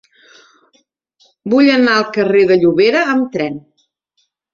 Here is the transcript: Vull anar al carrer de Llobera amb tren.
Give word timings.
Vull 1.53 1.69
anar 1.73 1.97
al 1.97 2.05
carrer 2.15 2.41
de 2.53 2.57
Llobera 2.63 3.05
amb 3.13 3.29
tren. 3.37 3.61